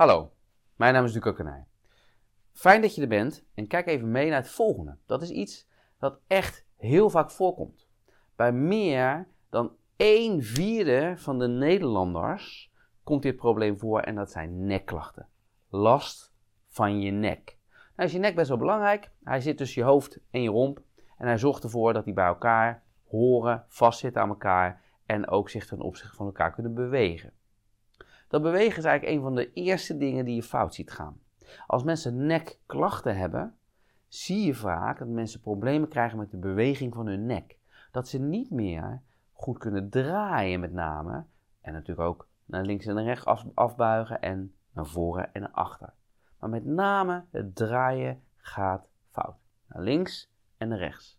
[0.00, 0.32] Hallo,
[0.76, 1.66] mijn naam is Duco Kanij.
[2.52, 4.96] Fijn dat je er bent en kijk even mee naar het volgende.
[5.06, 7.88] Dat is iets dat echt heel vaak voorkomt.
[8.36, 12.72] Bij meer dan 1 vierde van de Nederlanders
[13.04, 15.28] komt dit probleem voor en dat zijn nekklachten.
[15.68, 16.32] Last
[16.68, 17.56] van je nek.
[17.96, 19.10] Nou is je nek best wel belangrijk.
[19.24, 20.80] Hij zit tussen je hoofd en je romp
[21.16, 25.66] en hij zorgt ervoor dat die bij elkaar horen, vastzitten aan elkaar en ook zich
[25.66, 27.32] ten opzichte van elkaar kunnen bewegen.
[28.30, 31.20] Dat bewegen is eigenlijk een van de eerste dingen die je fout ziet gaan.
[31.66, 33.56] Als mensen nekklachten hebben,
[34.08, 37.58] zie je vaak dat mensen problemen krijgen met de beweging van hun nek.
[37.90, 39.02] Dat ze niet meer
[39.32, 41.24] goed kunnen draaien met name.
[41.60, 45.92] En natuurlijk ook naar links en naar rechts afbuigen en naar voren en naar achter.
[46.38, 49.36] Maar met name het draaien gaat fout.
[49.66, 51.18] Naar links en naar rechts.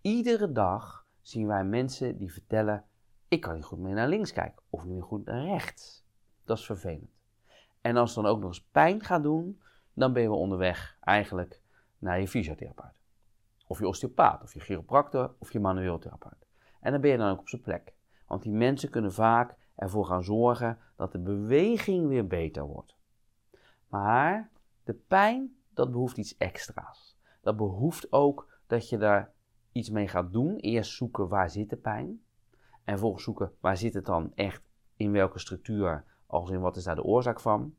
[0.00, 2.84] Iedere dag zien wij mensen die vertellen:
[3.28, 6.06] Ik kan niet goed meer naar links kijken of niet meer goed naar rechts.
[6.48, 7.10] Dat is vervelend.
[7.80, 9.60] En als het dan ook nog eens pijn gaat doen,
[9.92, 11.60] dan ben je wel onderweg eigenlijk
[11.98, 12.92] naar je fysiotherapeut.
[13.66, 16.46] Of je osteopaat, of je chiropractor, of je manueel therapeut.
[16.80, 17.94] En dan ben je dan ook op zijn plek.
[18.26, 22.96] Want die mensen kunnen vaak ervoor gaan zorgen dat de beweging weer beter wordt.
[23.88, 24.50] Maar
[24.84, 27.16] de pijn, dat behoeft iets extra's.
[27.40, 29.32] Dat behoeft ook dat je daar
[29.72, 30.56] iets mee gaat doen.
[30.56, 32.22] Eerst zoeken waar zit de pijn.
[32.60, 34.62] En vervolgens zoeken waar zit het dan echt
[34.96, 37.74] in welke structuur als in wat is daar de oorzaak van,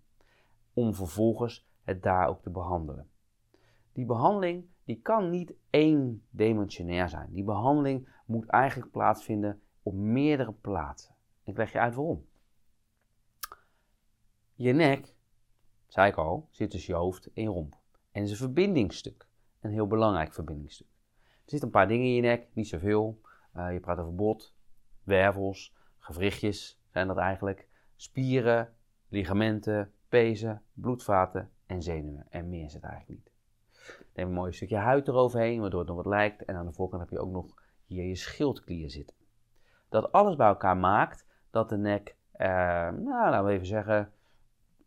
[0.73, 3.09] om vervolgens het daar ook te behandelen.
[3.91, 7.30] Die behandeling die kan niet eendimensionair zijn.
[7.31, 11.16] Die behandeling moet eigenlijk plaatsvinden op meerdere plaatsen.
[11.44, 12.25] Ik leg je uit waarom.
[14.53, 15.16] Je nek,
[15.88, 17.78] zei ik al, zit tussen je hoofd en je romp.
[18.11, 19.28] En is een verbindingsstuk.
[19.59, 20.88] Een heel belangrijk verbindingsstuk.
[21.23, 23.22] Er zitten een paar dingen in je nek, niet zoveel.
[23.56, 24.56] Uh, je praat over bot,
[25.03, 27.69] wervels, gewrichtjes zijn dat eigenlijk
[28.00, 28.73] spieren,
[29.08, 32.25] ligamenten, pezen, bloedvaten en zenuwen.
[32.30, 33.31] En meer zit eigenlijk niet.
[34.14, 36.45] Neem een mooi stukje huid eroverheen, waardoor het nog wat lijkt.
[36.45, 39.16] En aan de voorkant heb je ook nog hier je schildklier zitten.
[39.90, 42.47] Dat alles bij elkaar maakt dat de nek, eh,
[42.90, 44.12] nou laten we even zeggen,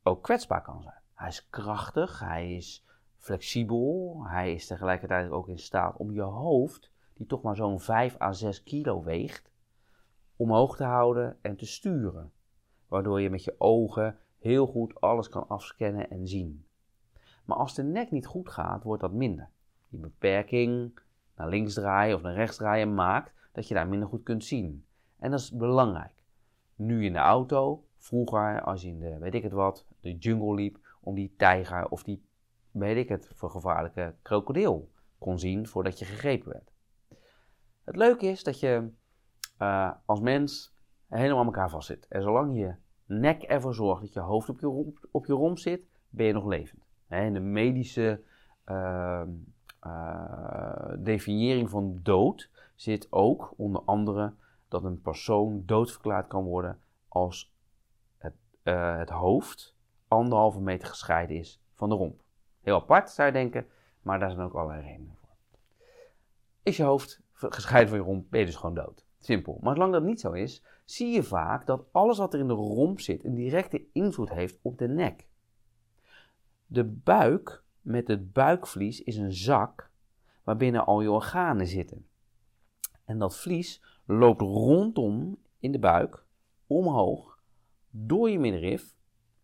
[0.02, 1.00] ook kwetsbaar kan zijn.
[1.14, 2.86] Hij is krachtig, hij is
[3.16, 8.20] flexibel, hij is tegelijkertijd ook in staat om je hoofd, die toch maar zo'n 5
[8.20, 9.50] à 6 kilo weegt,
[10.36, 12.32] omhoog te houden en te sturen
[12.92, 16.66] waardoor je met je ogen heel goed alles kan afscannen en zien.
[17.44, 19.50] Maar als de nek niet goed gaat, wordt dat minder.
[19.88, 21.00] Die beperking
[21.36, 24.84] naar links draaien of naar rechts draaien maakt dat je daar minder goed kunt zien.
[25.18, 26.24] En dat is belangrijk.
[26.74, 30.54] Nu in de auto, vroeger als je in de, weet ik het wat, de jungle
[30.54, 32.24] liep om die tijger of die,
[32.70, 36.72] weet ik het, gevaarlijke krokodil kon zien voordat je gegrepen werd.
[37.84, 38.90] Het leuke is dat je
[39.58, 40.74] uh, als mens
[41.08, 42.06] helemaal aan elkaar vastzit.
[42.08, 42.74] En zolang je
[43.20, 46.32] nek ervoor zorgt dat je hoofd op je romp, op je romp zit, ben je
[46.32, 46.86] nog levend.
[47.08, 48.20] In de medische
[48.66, 49.22] uh,
[49.86, 54.32] uh, definiëring van dood zit ook onder andere
[54.68, 57.54] dat een persoon doodverklaard kan worden als
[58.18, 59.74] het, uh, het hoofd
[60.08, 62.20] anderhalve meter gescheiden is van de romp.
[62.60, 63.66] Heel apart zou je denken,
[64.02, 65.28] maar daar zijn ook allerlei redenen voor.
[66.62, 69.04] Is je hoofd gescheiden van je romp, ben je dus gewoon dood.
[69.18, 69.58] Simpel.
[69.60, 72.52] Maar zolang dat niet zo is, zie je vaak dat alles wat er in de
[72.52, 75.26] romp zit een directe invloed heeft op de nek.
[76.66, 79.90] De buik met het buikvlies is een zak
[80.44, 82.06] waarbinnen al je organen zitten.
[83.04, 86.24] En dat vlies loopt rondom in de buik,
[86.66, 87.38] omhoog,
[87.90, 88.94] door je middenrif,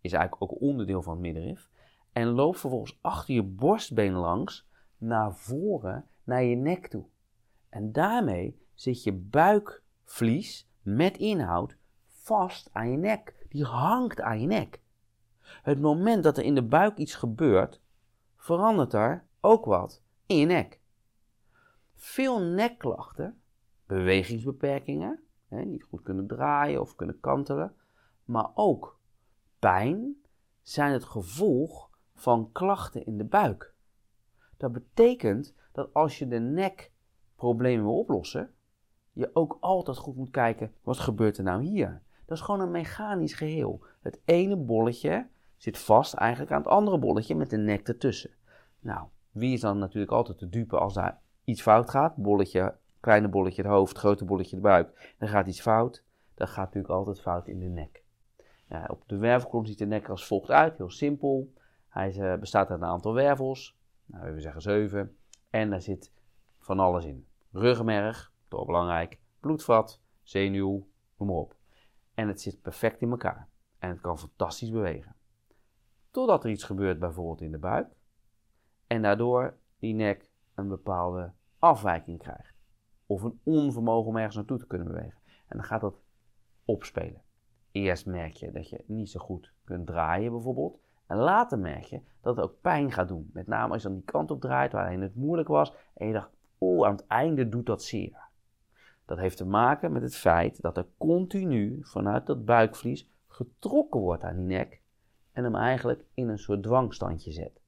[0.00, 1.70] is eigenlijk ook onderdeel van het middenrif,
[2.12, 7.04] en loopt vervolgens achter je borstbeen langs naar voren, naar je nek toe.
[7.68, 13.46] En daarmee zit je buikvlies met inhoud vast aan je nek.
[13.48, 14.80] Die hangt aan je nek.
[15.62, 17.80] Het moment dat er in de buik iets gebeurt,
[18.36, 20.80] verandert er ook wat in je nek.
[21.94, 23.40] Veel nekklachten,
[23.86, 27.74] bewegingsbeperkingen, hè, niet goed kunnen draaien of kunnen kantelen,
[28.24, 28.98] maar ook
[29.58, 30.16] pijn,
[30.62, 33.74] zijn het gevolg van klachten in de buik.
[34.56, 38.54] Dat betekent dat als je de nekproblemen wil oplossen,
[39.18, 42.00] je ook altijd goed moet kijken, wat gebeurt er nou hier?
[42.24, 43.84] Dat is gewoon een mechanisch geheel.
[44.00, 45.26] Het ene bolletje
[45.56, 48.30] zit vast eigenlijk aan het andere bolletje met de nek ertussen.
[48.80, 52.16] Nou, wie is dan natuurlijk altijd te dupe als daar iets fout gaat?
[52.16, 55.14] Bolletje, kleine bolletje het hoofd, grote bolletje de buik.
[55.18, 56.04] Dan gaat iets fout.
[56.34, 58.02] Dan gaat natuurlijk altijd fout in de nek.
[58.86, 61.52] Op de wervelkolom ziet de nek als volgt uit, heel simpel.
[61.88, 65.16] Hij uh, bestaat uit een aantal wervels, nou, we zeggen zeven.
[65.50, 66.12] En daar zit
[66.58, 67.26] van alles in.
[67.52, 71.56] Ruggenmerg, toch belangrijk, bloedvat, zenuw, noem maar op.
[72.14, 73.48] En het zit perfect in elkaar.
[73.78, 75.16] En het kan fantastisch bewegen.
[76.10, 77.96] totdat er iets gebeurt, bijvoorbeeld in de buik.
[78.86, 82.54] En daardoor die nek een bepaalde afwijking krijgt.
[83.06, 85.18] Of een onvermogen om ergens naartoe te kunnen bewegen.
[85.46, 86.02] En dan gaat dat
[86.64, 87.22] opspelen.
[87.70, 90.80] Eerst merk je dat je niet zo goed kunt draaien bijvoorbeeld.
[91.06, 93.30] En later merk je dat het ook pijn gaat doen.
[93.32, 95.72] Met name als je dan die kant op draait waarin het moeilijk was.
[95.94, 98.27] En je dacht, oh, aan het einde doet dat zeer.
[99.08, 104.22] Dat heeft te maken met het feit dat er continu vanuit dat buikvlies getrokken wordt
[104.22, 104.80] aan die nek.
[105.32, 107.60] En hem eigenlijk in een soort dwangstandje zet.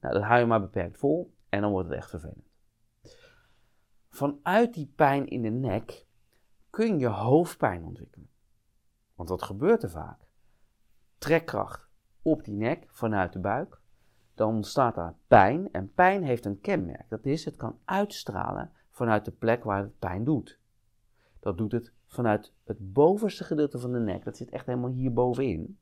[0.00, 2.50] Nou, dat hou je maar beperkt vol en dan wordt het echt vervelend.
[4.10, 6.06] Vanuit die pijn in de nek
[6.70, 8.30] kun je hoofdpijn ontwikkelen.
[9.14, 10.20] Want wat gebeurt er vaak?
[11.18, 11.88] Trekkracht
[12.22, 13.80] op die nek vanuit de buik.
[14.34, 15.72] Dan ontstaat daar pijn.
[15.72, 17.08] En pijn heeft een kenmerk.
[17.08, 20.58] Dat is, het kan uitstralen vanuit de plek waar het pijn doet.
[21.40, 24.24] Dat doet het vanuit het bovenste gedeelte van de nek.
[24.24, 25.78] Dat zit echt helemaal hier bovenin.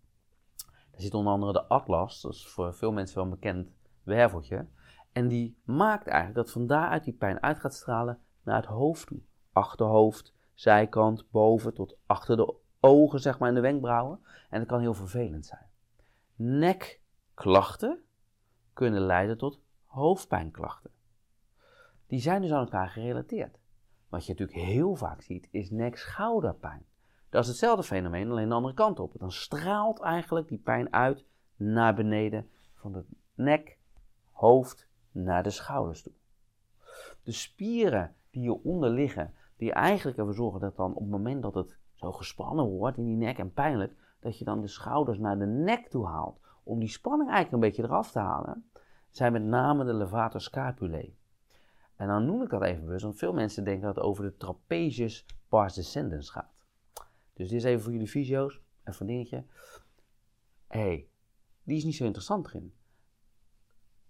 [0.90, 2.20] Daar zit onder andere de atlas.
[2.20, 3.70] Dat is voor veel mensen wel een bekend
[4.02, 4.66] werveltje.
[5.12, 9.06] En die maakt eigenlijk dat van daaruit die pijn uit gaat stralen naar het hoofd
[9.06, 9.20] toe.
[9.52, 14.20] Achterhoofd, zijkant, boven tot achter de ogen, zeg maar, in de wenkbrauwen.
[14.50, 15.66] En dat kan heel vervelend zijn.
[16.36, 18.02] Nekklachten
[18.72, 20.90] kunnen leiden tot hoofdpijnklachten.
[22.10, 23.58] Die zijn dus aan elkaar gerelateerd.
[24.08, 26.84] Wat je natuurlijk heel vaak ziet, is nek-schouderpijn.
[27.28, 29.12] Dat is hetzelfde fenomeen, alleen de andere kant op.
[29.18, 31.24] Dan straalt eigenlijk die pijn uit
[31.56, 33.04] naar beneden van de
[33.34, 33.78] nek,
[34.30, 36.12] hoofd naar de schouders toe.
[37.22, 41.54] De spieren die hieronder liggen, die eigenlijk ervoor zorgen dat dan op het moment dat
[41.54, 45.38] het zo gespannen wordt in die nek en pijnlijk, dat je dan de schouders naar
[45.38, 46.40] de nek toe haalt.
[46.62, 48.70] Om die spanning eigenlijk een beetje eraf te halen,
[49.10, 51.18] zijn met name de levator scapulae.
[52.00, 54.36] En dan noem ik dat even bewust, want veel mensen denken dat het over de
[54.36, 56.52] trapezius pars descendens gaat.
[57.34, 59.44] Dus dit is even voor jullie fysio's, en een dingetje.
[60.66, 61.08] Hé, hey,
[61.62, 62.74] die is niet zo interessant erin.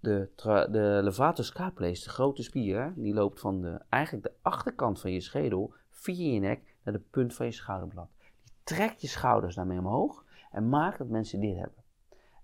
[0.01, 0.31] De,
[0.71, 5.13] de levator scapulae is de grote spier, die loopt van de, eigenlijk de achterkant van
[5.13, 8.09] je schedel via je nek naar de punt van je schouderblad.
[8.45, 11.85] Die trekt je schouders daarmee omhoog en maakt dat mensen dit hebben.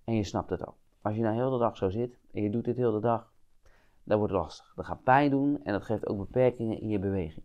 [0.05, 0.77] En je snapt het ook.
[1.03, 3.35] Als je nou heel de dag zo zit en je doet dit heel de dag,
[4.07, 4.73] dan wordt lastig.
[4.75, 7.45] Dat gaat pijn doen en dat geeft ook beperkingen in je beweging.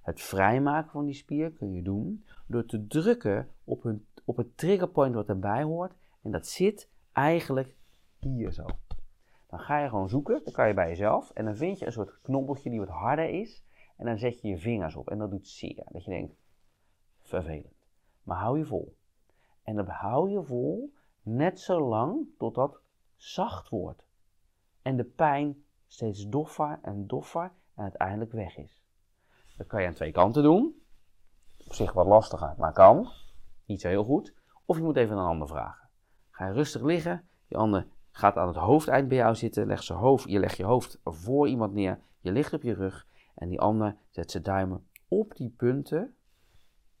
[0.00, 4.56] Het vrijmaken van die spier kun je doen door te drukken op, een, op het
[4.56, 5.94] triggerpoint wat erbij hoort.
[6.22, 7.74] En dat zit eigenlijk
[8.18, 8.66] hier zo.
[9.46, 11.30] Dan ga je gewoon zoeken, dan kan je bij jezelf.
[11.30, 13.62] En dan vind je een soort knobbeltje die wat harder is.
[13.96, 15.84] En dan zet je je vingers op en dat doet zeer.
[15.88, 16.34] Dat je denkt,
[17.20, 17.86] vervelend.
[18.22, 18.96] Maar hou je vol.
[19.62, 20.92] En dan hou je vol
[21.22, 22.80] net zo lang totdat
[23.16, 24.04] zacht wordt.
[24.82, 28.82] En de pijn steeds doffer en doffer en uiteindelijk weg is.
[29.56, 30.82] Dat kan je aan twee kanten doen.
[31.66, 33.10] Op zich wat lastiger, maar kan.
[33.66, 34.34] Niet zo heel goed.
[34.64, 35.88] Of je moet even een ander vragen.
[36.30, 37.28] Ga je rustig liggen.
[37.48, 39.66] Die ander gaat aan het hoofdeind bij jou zitten.
[39.66, 42.00] Leg zijn hoofd, je legt je hoofd voor iemand neer.
[42.20, 43.06] Je ligt op je rug.
[43.34, 46.14] En die ander zet zijn duimen op die punten.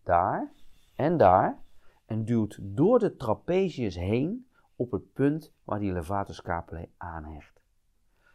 [0.02, 0.52] Daar
[0.94, 1.60] en daar.
[2.06, 4.46] En duwt door de trapezius heen
[4.76, 7.51] op het punt waar die levator scapulae aanhecht.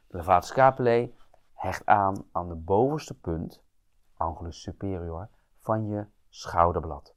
[0.08, 1.14] De scapulae
[1.54, 3.64] hecht aan aan de bovenste punt,
[4.14, 7.16] angulus superior, van je schouderblad.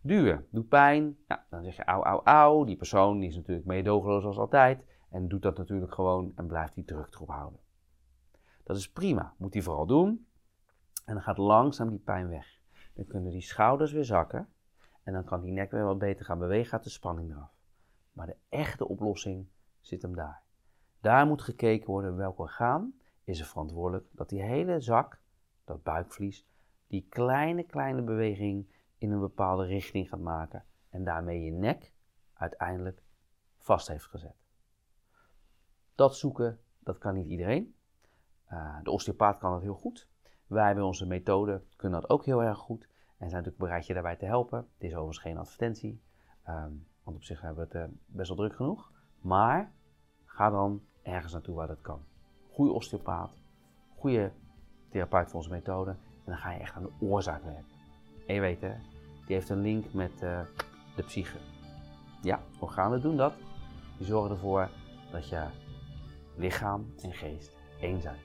[0.00, 1.16] Duwen doet pijn.
[1.26, 2.64] Ja, dan zeg je au, au, au.
[2.64, 4.86] Die persoon die is natuurlijk meedogenloos als altijd.
[5.10, 7.60] En doet dat natuurlijk gewoon en blijft die druk erop houden.
[8.62, 9.34] Dat is prima.
[9.38, 10.26] Moet hij vooral doen.
[11.04, 12.60] En dan gaat langzaam die pijn weg.
[12.94, 14.48] Dan kunnen die schouders weer zakken.
[15.02, 16.70] En dan kan die nek weer wat beter gaan bewegen.
[16.70, 17.54] Gaat de spanning eraf.
[18.12, 19.48] Maar de echte oplossing
[19.80, 20.41] zit hem daar.
[21.02, 22.94] Daar moet gekeken worden welk orgaan
[23.24, 25.18] is er verantwoordelijk dat die hele zak,
[25.64, 26.46] dat buikvlies,
[26.86, 28.66] die kleine, kleine beweging
[28.98, 31.92] in een bepaalde richting gaat maken en daarmee je nek
[32.32, 33.02] uiteindelijk
[33.58, 34.34] vast heeft gezet.
[35.94, 37.74] Dat zoeken, dat kan niet iedereen.
[38.52, 40.08] Uh, de osteopaat kan dat heel goed.
[40.46, 43.94] Wij bij onze methode kunnen dat ook heel erg goed en zijn natuurlijk bereid je
[43.94, 44.58] daarbij te helpen.
[44.58, 46.02] Het is overigens geen advertentie,
[46.48, 48.92] um, want op zich hebben we het uh, best wel druk genoeg.
[49.20, 49.72] Maar
[50.24, 52.00] ga dan ergens naartoe waar dat kan.
[52.50, 53.30] Goede osteopaat,
[53.96, 54.32] goede
[54.90, 57.72] therapeut voor onze methode en dan ga je echt aan de oorzaak werken.
[58.26, 58.74] En je weet hè,
[59.26, 60.40] die heeft een link met uh,
[60.96, 61.38] de psyche.
[62.22, 63.32] Ja, organen doen dat.
[63.96, 64.68] Die zorgen ervoor
[65.10, 65.46] dat je
[66.36, 68.18] lichaam en geest één zijn.